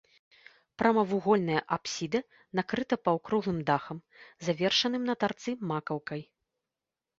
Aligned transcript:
Прамавугольная 0.81 1.61
апсіда 1.77 2.21
накрыта 2.61 2.95
паўкруглым 3.09 3.59
дахам, 3.69 4.01
завершаным 4.49 5.03
на 5.13 5.19
тарцы 5.27 5.57
макаўкай. 5.75 6.21